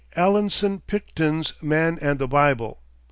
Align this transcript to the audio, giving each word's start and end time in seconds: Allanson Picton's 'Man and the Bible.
Allanson 0.17 0.79
Picton's 0.79 1.53
'Man 1.61 1.99
and 2.01 2.17
the 2.17 2.27
Bible. 2.27 2.81